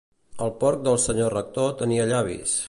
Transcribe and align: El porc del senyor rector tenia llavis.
El 0.45 0.53
porc 0.63 0.81
del 0.87 0.97
senyor 1.03 1.37
rector 1.37 1.77
tenia 1.83 2.09
llavis. 2.15 2.59